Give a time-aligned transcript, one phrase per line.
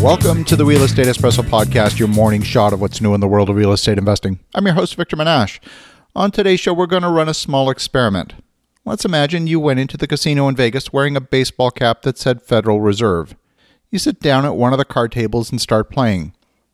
[0.00, 3.28] Welcome to the Real Estate Espresso Podcast, your morning shot of what's new in the
[3.28, 4.40] world of real estate investing.
[4.54, 5.60] I'm your host, Victor Menasce.
[6.16, 8.32] On today's show, we're going to run a small experiment.
[8.86, 12.40] Let's imagine you went into the casino in Vegas wearing a baseball cap that said
[12.40, 13.36] Federal Reserve.
[13.90, 16.32] You sit down at one of the card tables and start playing.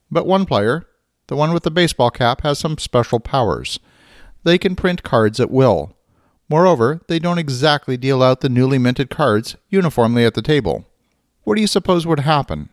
[0.09, 0.87] But one player,
[1.27, 3.81] the one with the baseball cap, has some special powers.
[4.45, 5.97] They can print cards at will.
[6.49, 10.87] Moreover, they don't exactly deal out the newly minted cards uniformly at the table.
[11.43, 12.71] What do you suppose would happen?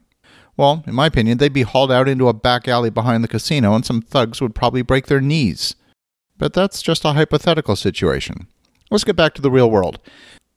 [0.56, 3.74] Well, in my opinion, they'd be hauled out into a back alley behind the casino
[3.74, 5.76] and some thugs would probably break their knees.
[6.38, 8.48] But that's just a hypothetical situation.
[8.92, 10.00] Let's get back to the real world.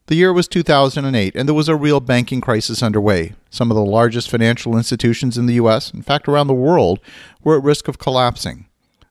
[0.07, 3.35] The year was 2008, and there was a real banking crisis underway.
[3.51, 7.01] Some of the largest financial institutions in the U.S., in fact, around the world,
[7.43, 8.67] were at risk of collapsing.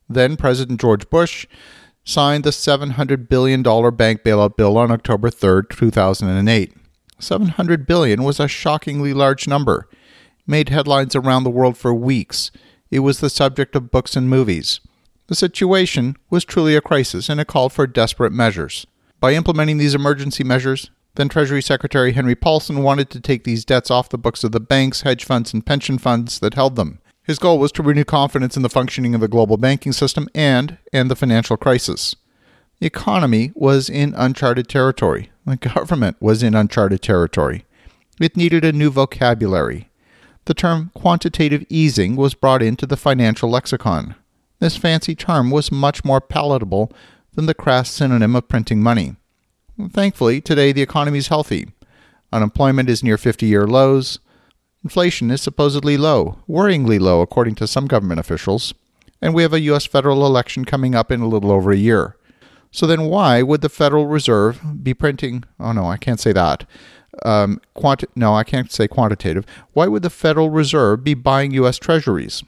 [0.08, 1.48] Then President George Bush
[2.06, 6.74] signed the $700 billion bank bailout bill on October 3, 2008.
[7.20, 9.90] 700 billion was a shockingly large number.
[10.48, 12.52] Made headlines around the world for weeks.
[12.92, 14.80] It was the subject of books and movies.
[15.28, 18.86] The situation was truly a crisis and it called for desperate measures.
[19.20, 23.90] By implementing these emergency measures, then Treasury Secretary Henry Paulson wanted to take these debts
[23.90, 27.00] off the books of the banks, hedge funds, and pension funds that held them.
[27.24, 30.78] His goal was to renew confidence in the functioning of the global banking system and
[30.94, 32.16] end the financial crisis.
[32.80, 35.32] The economy was in uncharted territory.
[35.46, 37.66] The government was in uncharted territory.
[38.20, 39.90] It needed a new vocabulary.
[40.46, 44.16] The term quantitative easing was brought into the financial lexicon.
[44.60, 46.92] This fancy term was much more palatable
[47.34, 49.16] than the crass synonym of printing money.
[49.92, 51.70] Thankfully, today the economy is healthy.
[52.32, 54.20] Unemployment is near 50 year lows.
[54.84, 58.74] Inflation is supposedly low, worryingly low, according to some government officials.
[59.22, 59.86] And we have a U.S.
[59.86, 62.16] federal election coming up in a little over a year.
[62.72, 65.44] So then, why would the Federal Reserve be printing?
[65.60, 66.66] Oh no, I can't say that.
[67.24, 69.46] Um, quanti- no, I can't say quantitative.
[69.74, 71.78] Why would the Federal Reserve be buying U.S.
[71.78, 72.44] Treasuries?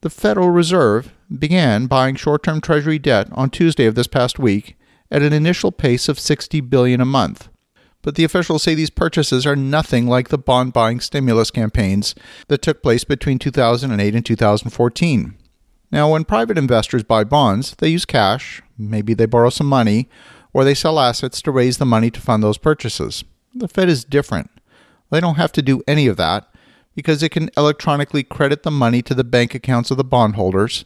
[0.00, 4.76] The Federal Reserve began buying short-term Treasury debt on Tuesday of this past week
[5.10, 7.48] at an initial pace of 60 billion a month
[8.02, 12.14] but the officials say these purchases are nothing like the bond buying stimulus campaigns
[12.48, 15.34] that took place between 2008 and 2014.
[15.92, 20.08] Now, when private investors buy bonds, they use cash, maybe they borrow some money,
[20.52, 23.24] or they sell assets to raise the money to fund those purchases.
[23.54, 24.50] The Fed is different.
[25.10, 26.46] They don't have to do any of that
[26.94, 30.84] because it can electronically credit the money to the bank accounts of the bondholders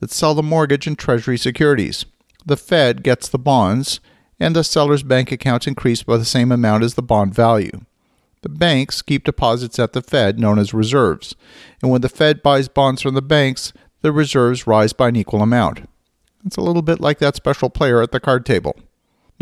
[0.00, 2.04] that sell the mortgage and treasury securities.
[2.44, 4.00] The Fed gets the bonds
[4.38, 7.84] and the seller's bank accounts increase by the same amount as the bond value.
[8.42, 11.36] The banks keep deposits at the Fed, known as reserves,
[11.80, 15.42] and when the Fed buys bonds from the banks, the reserves rise by an equal
[15.42, 15.88] amount.
[16.44, 18.76] It's a little bit like that special player at the card table.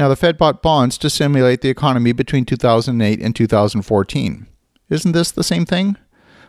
[0.00, 4.46] Now, the Fed bought bonds to stimulate the economy between 2008 and 2014.
[4.88, 5.98] Isn't this the same thing?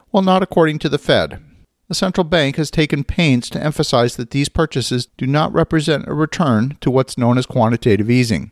[0.09, 1.43] Well, not according to the Fed.
[1.89, 6.13] The central bank has taken pains to emphasize that these purchases do not represent a
[6.13, 8.51] return to what's known as quantitative easing.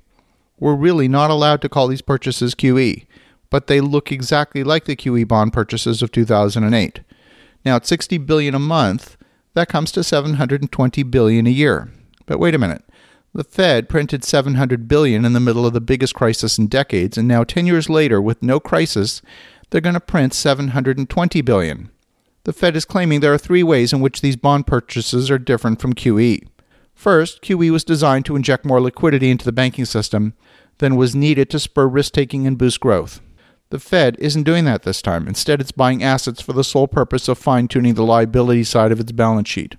[0.60, 3.08] We're really not allowed to call these purchases QE,
[3.50, 7.00] but they look exactly like the QE bond purchases of 2008.
[7.64, 9.16] Now, at 60 billion a month,
[9.54, 11.90] that comes to 720 billion a year.
[12.26, 12.84] But wait a minute.
[13.34, 17.28] The Fed printed 700 billion in the middle of the biggest crisis in decades, and
[17.28, 19.22] now 10 years later with no crisis,
[19.70, 21.92] they're going to print 720 billion.
[22.46, 25.80] The Fed is claiming there are three ways in which these bond purchases are different
[25.80, 26.48] from QE.
[26.96, 30.34] First, QE was designed to inject more liquidity into the banking system
[30.80, 33.22] than was needed to spur risk taking and boost growth.
[33.70, 35.28] The Fed isn't doing that this time.
[35.28, 39.00] Instead, it's buying assets for the sole purpose of fine tuning the liability side of
[39.00, 39.76] its balance sheet.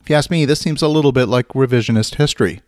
[0.00, 2.62] If you ask me, this seems a little bit like revisionist history.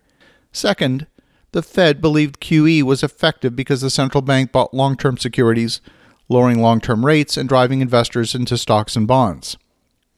[0.56, 1.06] Second,
[1.52, 5.82] the Fed believed QE was effective because the central bank bought long term securities
[6.30, 9.58] lowering long term rates and driving investors into stocks and bonds.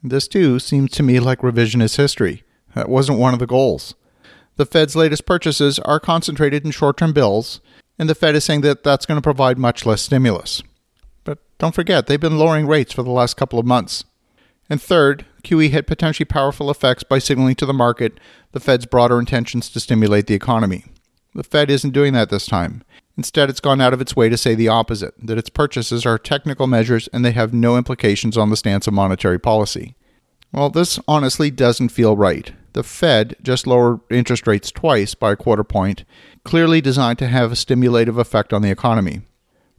[0.01, 2.45] This, too, seems to me like revisionist history.
[2.77, 3.97] That wasn't one of the goals.
[4.55, 7.61] The Fed's latest purchases are concentrated in short term bills,
[7.99, 10.63] and the Fed is saying that that's going to provide much less stimulus.
[11.25, 14.05] But don't forget, they've been lowering rates for the last couple of months.
[14.71, 18.21] And third, QE had potentially powerful effects by signaling to the market
[18.53, 20.85] the Fed's broader intentions to stimulate the economy.
[21.35, 22.83] The Fed isn't doing that this time.
[23.17, 26.19] Instead, it's gone out of its way to say the opposite that its purchases are
[26.19, 29.97] technical measures and they have no implications on the stance of monetary policy.
[30.53, 32.53] Well, this honestly doesn't feel right.
[32.75, 36.05] The Fed just lowered interest rates twice by a quarter point,
[36.45, 39.23] clearly designed to have a stimulative effect on the economy.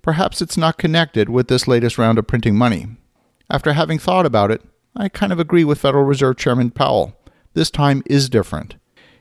[0.02, 2.88] Perhaps it's not connected with this latest round of printing money.
[3.50, 4.64] After having thought about it,
[4.96, 7.16] I kind of agree with Federal Reserve Chairman Powell.
[7.54, 8.76] This time is different.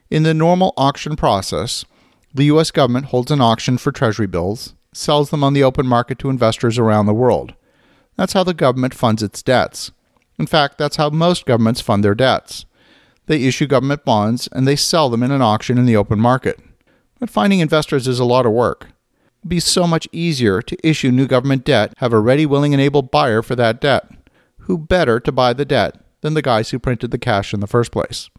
[0.09, 1.85] In the normal auction process,
[2.33, 2.71] the U.S.
[2.71, 6.77] government holds an auction for Treasury bills, sells them on the open market to investors
[6.77, 7.53] around the world.
[8.15, 9.91] That's how the government funds its debts.
[10.37, 12.65] In fact, that's how most governments fund their debts.
[13.27, 16.59] They issue government bonds and they sell them in an auction in the open market.
[17.19, 18.85] But finding investors is a lot of work.
[18.85, 22.73] It would be so much easier to issue new government debt, have a ready, willing,
[22.73, 24.07] and able buyer for that debt.
[24.69, 27.65] Who better to buy the debt than the guys who printed the cash in the
[27.65, 28.29] first place?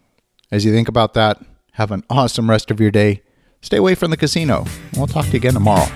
[0.52, 3.22] As you think about that, have an awesome rest of your day.
[3.62, 4.64] Stay away from the casino.
[4.94, 5.90] We'll talk to you again tomorrow.